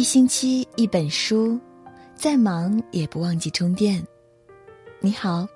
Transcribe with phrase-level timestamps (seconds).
[0.00, 1.60] 一星期一本书，
[2.14, 4.02] 再忙也不忘记充电。
[4.98, 5.46] 你好，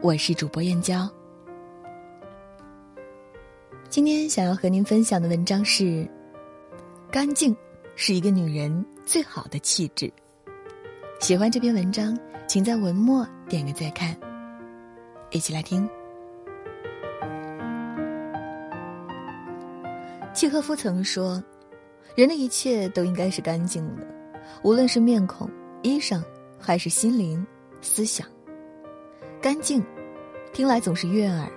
[0.00, 1.10] 我是主播燕娇。
[3.88, 6.08] 今天想要和您分享的文章是：
[7.10, 7.56] 干净
[7.96, 10.08] 是一个女人最好的气质。
[11.18, 14.16] 喜欢这篇文章，请在文末点个再看。
[15.32, 15.90] 一起来听。
[20.32, 21.42] 契诃夫曾说。
[22.18, 24.04] 人的一切都应该是干净的，
[24.64, 25.48] 无论是面孔、
[25.84, 26.20] 衣裳，
[26.58, 27.46] 还是心灵、
[27.80, 28.26] 思想。
[29.40, 29.80] 干净，
[30.52, 31.48] 听来总是悦耳。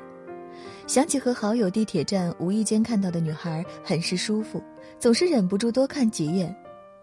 [0.85, 4.61] 想起和好友地铁站无意间看到的女孩，很是舒服，
[4.99, 6.55] 总是忍不住多看几眼，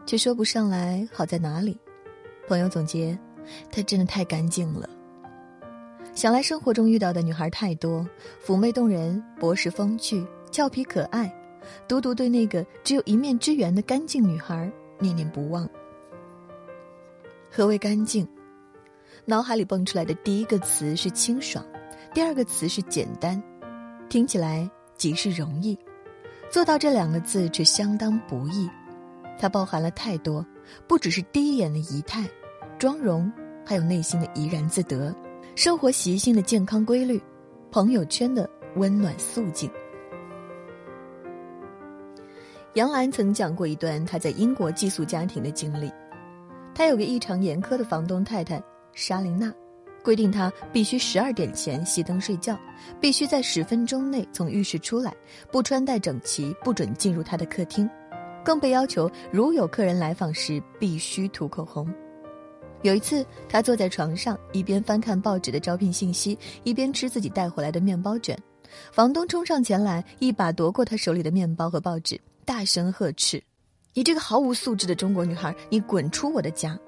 [0.07, 1.77] 却说不上来好在哪里。
[2.47, 3.19] 朋友总结，
[3.73, 4.89] 她真的太干净了。
[6.15, 8.09] 想来生活中遇到的女孩太多，
[8.47, 11.35] 妩媚动人，博识风趣，俏皮可爱。
[11.87, 15.69] 独独对那个只有一面之缘的干净女孩念念不忘。
[17.51, 18.27] 何为干净？
[19.25, 21.65] 脑海里蹦出来的第一个词是清爽，
[22.15, 23.43] 第二个词是简单，
[24.09, 25.79] 听起来极是容易，
[26.51, 28.69] 做到这两个字却相当不易。
[29.39, 30.45] 它包含了太多，
[30.87, 32.29] 不只是第一眼的仪态、
[32.79, 33.31] 妆容，
[33.65, 35.15] 还有内心的怡然自得，
[35.55, 37.23] 生活习性的健康规律，
[37.71, 39.71] 朋友圈的温暖素净。
[42.79, 45.91] 杨澜曾讲过一段她在英国寄宿家庭的经历。
[46.77, 48.63] 她有个异常严苛的房东太太
[48.93, 49.53] 莎琳娜，
[50.05, 52.57] 规定她必须十二点前熄灯睡觉，
[53.01, 55.13] 必须在十分钟内从浴室出来，
[55.51, 57.91] 不穿戴整齐，不准进入她的客厅，
[58.45, 61.93] 更被要求如有客人来访时必须涂口红。
[62.83, 68.39] 有一次，她坐在床上，一边翻看报纸的招聘信息，一边吃自己带回来的面包卷。
[68.93, 72.17] 房东冲上前来，一把夺过她手里的面包和报纸。
[72.49, 73.43] 大声呵斥
[73.93, 76.79] ：“你这个毫无素质的中国女孩，你滚出我的家！”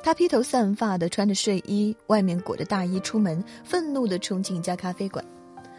[0.00, 5.24] 她披头散发的穿着睡衣，外面裹着大衣出门，愤怒的冲进一家咖啡馆。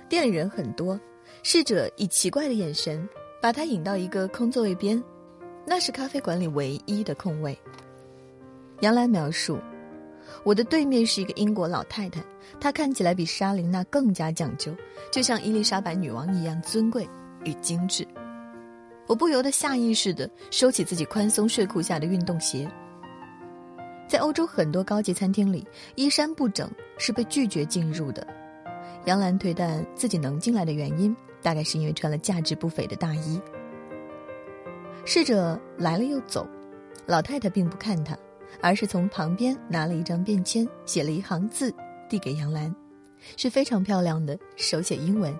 [0.09, 0.99] 店里人很多，
[1.41, 3.07] 侍者以奇怪的眼神
[3.41, 5.01] 把她引到一个空座位边，
[5.65, 7.57] 那是咖啡馆里唯一的空位。
[8.81, 9.57] 杨澜描述
[10.43, 12.21] ：“我的对面是一个英国老太太，
[12.59, 14.75] 她看起来比莎琳娜更加讲究，
[15.13, 17.07] 就像伊丽莎白女王一样尊贵。”
[17.47, 18.05] 与精致，
[19.07, 22.69] 我不由得下意识的收起自己宽松睡裤下的运动鞋。
[24.07, 25.65] 在欧洲很多高级餐厅里，
[25.95, 28.25] 衣衫不整是被拒绝进入的。
[29.05, 33.41] 杨澜推断自己能进来的原因，大概是因为穿了价值不菲的大衣。
[35.05, 36.45] 侍者来了又走，
[37.05, 38.17] 老太太并不看他，
[38.61, 41.73] 而是从旁边拿了一张便签，写了一行字，
[42.09, 42.73] 递给杨澜，
[43.37, 45.33] 是非常漂亮的手写英文：“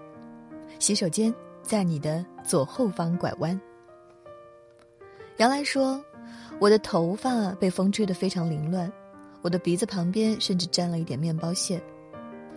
[0.80, 1.34] 洗手间。”
[1.68, 3.60] 在你的左后方拐弯。
[5.36, 6.02] 杨澜说
[6.60, 8.90] ：“我的头发被风吹得非常凌乱，
[9.42, 11.80] 我的鼻子旁边甚至沾了一点面包屑。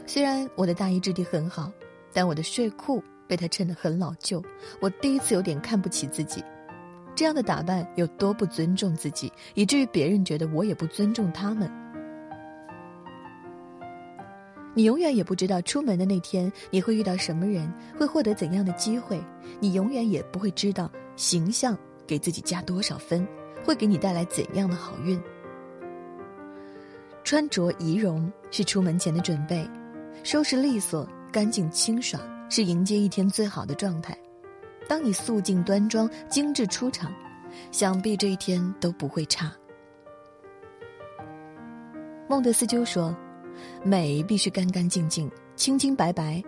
[0.07, 1.73] 虽然我的大衣质地很好，
[2.13, 4.41] 但我的睡裤被他衬得很老旧。
[4.81, 6.43] 我第一次有点看不起自己，
[7.17, 11.69] 这样的打扮有多不尊重自己，以至于别人觉得我也不尊重他们。”
[14.81, 19.23] 你永远也不知道出门的那天你会遇到什么人，会获得怎样的机会。
[19.61, 21.77] 你永远也不会知道形象
[22.07, 23.29] 给自己加多少分，
[23.63, 25.21] 会给你带来怎样的好运。
[27.25, 29.69] 穿着仪容是出门前的准备，
[30.25, 34.17] 收拾利索、干净清爽是迎接一天最好的状态。
[34.89, 37.13] 当你素净端庄、精致出场，
[37.71, 39.53] 想必这一天都不会差。
[42.27, 43.15] 孟德斯鸠说。
[43.83, 46.43] 美必须干干净净、清清白白，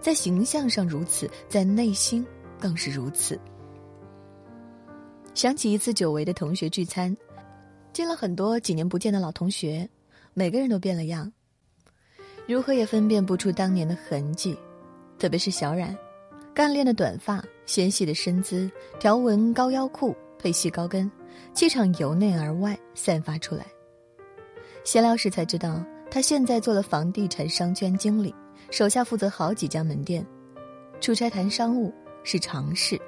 [0.00, 2.26] 在形象上如此，在内心
[2.58, 3.38] 更是如此。
[5.34, 7.16] 想起一次久违的同学聚餐，
[7.92, 9.88] 见了很多几年不见的老同学，
[10.34, 11.32] 每个人都变了样，
[12.46, 14.56] 如何也分辨不出当年的痕迹。
[15.18, 15.96] 特别是小冉，
[16.54, 21.10] 干练的短发、纤细的身姿、条纹高腰裤配细高跟，
[21.54, 23.66] 气场由内而外散发出来。
[24.82, 25.84] 闲聊时才知道。
[26.10, 28.34] 他现在做了房地产商圈经理，
[28.70, 30.26] 手下负责好几家门店，
[31.00, 33.00] 出差谈商务是常事。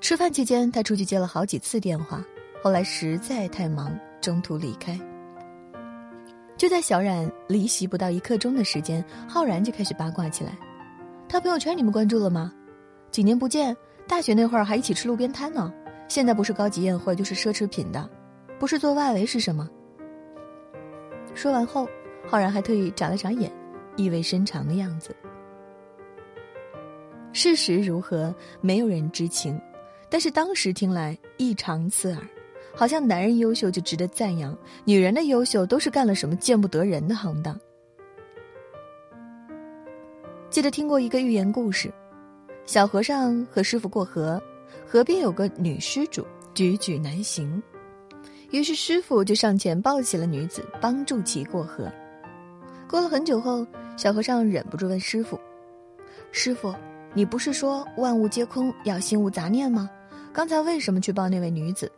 [0.00, 2.24] 吃饭期间，他出去接了好几次电话，
[2.62, 4.98] 后来实在太忙，中途离开。
[6.56, 10.56] 就在小冉离席不到一刻钟的时间，浩然就开始八卦起来
[11.28, 12.52] ：“他朋友圈你们关注了吗？
[13.10, 13.76] 几年不见，
[14.06, 15.72] 大学那会儿还一起吃路边摊呢，
[16.06, 18.08] 现在不是高级宴会就是奢侈品的，
[18.58, 19.68] 不是做外围是什么？”
[21.34, 21.88] 说完后，
[22.26, 23.50] 浩然还特意眨了眨眼，
[23.96, 25.14] 意味深长的样子。
[27.32, 29.58] 事实如何，没有人知情，
[30.10, 32.22] 但是当时听来异常刺耳，
[32.74, 37.58] 好像男人优秀就值得赞扬，女人的优秀都是干了什么见不得人的行当。
[40.50, 41.90] 记得听过一个寓言故事，
[42.66, 44.42] 小和尚和师傅过河，
[44.84, 47.62] 河边有个女施主，举举难行，
[48.50, 51.90] 于是师傅就上前抱起了女子，帮助其过河。
[52.88, 53.66] 过了很久后，
[53.96, 55.38] 小和尚忍不住问师傅
[56.32, 56.74] ：“师傅，
[57.14, 59.88] 你不是说万物皆空，要心无杂念吗？
[60.32, 61.90] 刚才为什么去抱那位女子？”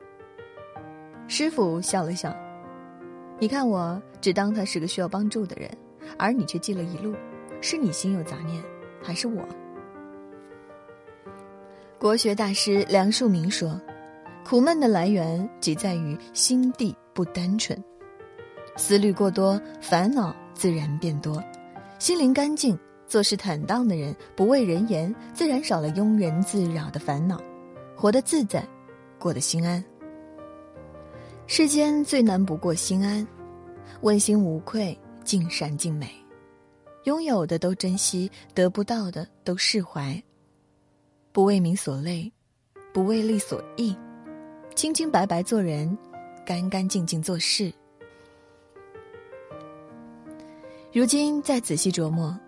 [1.29, 2.35] 师傅笑了笑
[3.41, 5.71] ：“你看我只当他是个需要帮助的人，
[6.19, 7.15] 而你却记了一路。”
[7.65, 8.61] 是你心有杂念，
[9.01, 9.41] 还是我？
[11.97, 13.81] 国学大师梁漱溟说
[14.53, 17.83] ：“苦闷的来源即在于心地不单纯，
[18.77, 21.43] 思虑过多，烦恼自然变多。
[21.99, 27.41] 心灵干净、做事坦荡的人，不畏人言，自然少了庸人自扰的烦恼，
[27.97, 28.63] 活得自在，
[29.19, 29.83] 过得心安。
[31.47, 33.27] 世间最难不过心安，
[34.03, 34.95] 问心无愧，
[35.25, 36.11] 尽善尽美。”
[37.05, 40.23] 拥有的都珍惜，得不到的都释怀。
[41.33, 42.31] 不为名所累，
[42.93, 43.97] 不为利所役，
[44.75, 45.97] 清清白白做人，
[46.45, 47.73] 干干净净做事。
[50.93, 52.39] 如今再仔细琢磨，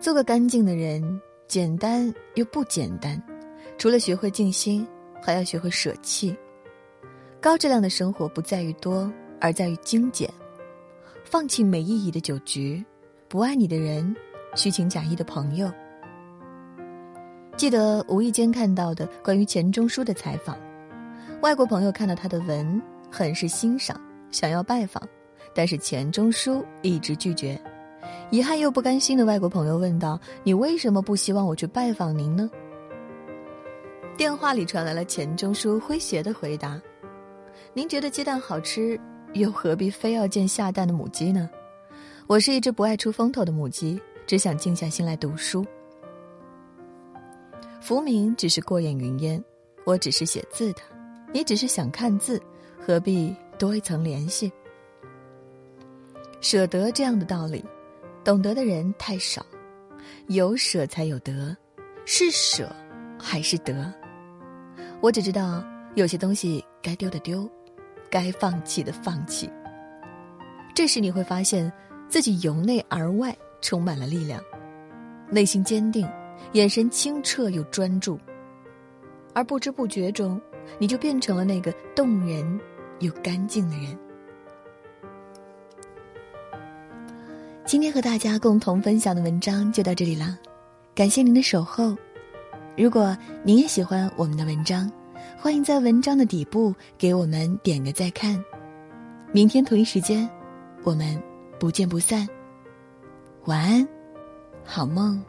[0.00, 3.20] 做个干净的人，简单又不简单。
[3.76, 4.86] 除了学会静心，
[5.22, 6.34] 还要学会舍弃。
[7.40, 10.32] 高质量的生活不在于多，而在于精简。
[11.24, 12.84] 放弃没意义的酒局。
[13.28, 14.14] 不爱你的人，
[14.54, 15.70] 虚情假意的朋友。
[17.56, 20.56] 记得无意间看到的关于钱钟书的采访，
[21.44, 22.80] 外国朋友看到他的文，
[23.12, 24.00] 很是欣赏，
[24.30, 25.06] 想要拜访，
[25.54, 27.60] 但是钱钟书一直拒绝。
[28.30, 32.50] 遗憾又不甘心的外国朋友问道：“你为什么不希望我去拜访您呢？”
[34.16, 36.80] 电话里传来了钱钟书诙谐的回答
[37.74, 38.98] ：“您觉得鸡蛋好吃，
[39.34, 41.50] 又何必非要见下蛋的母鸡呢？”
[42.26, 45.62] 我是一只不爱出风头的母鸡，只想静下心来读书。
[47.82, 49.44] 浮名只是过眼云烟，
[49.84, 50.80] 我只是写字的，
[51.34, 52.40] 你只是想看字，
[52.78, 54.52] 何必多一层联系？
[56.40, 57.64] 舍得这样的道理，
[58.22, 59.44] 懂得的人太少，
[60.28, 61.56] 有舍才有得，
[62.04, 62.70] 是舍
[63.18, 63.92] 还是得？
[65.00, 65.64] 我只知道
[65.96, 67.50] 有些东西该丢的丢，
[68.08, 69.50] 该放弃的放弃。
[70.72, 71.70] 这时你会发现。
[72.06, 74.40] 自己由内而外充满了力量，
[75.30, 76.06] 内心坚定，
[76.52, 78.20] 眼神清澈又专注，
[79.32, 80.40] 而不知不觉中，
[80.78, 82.60] 你就变成了那个动人
[83.00, 83.98] 又干净的人。
[87.64, 90.38] 今天和大家共同分享的文章就到这里了，
[90.94, 91.96] 感谢您的守候。
[92.76, 94.90] 如果您也喜欢我们的文章，
[95.38, 98.42] 欢迎在文章的底部给我们点个再看。
[99.32, 100.28] 明天同一时间，
[100.82, 101.20] 我们。
[101.56, 102.28] 不见不散，
[103.44, 103.88] 晚安，
[104.64, 105.24] 好梦。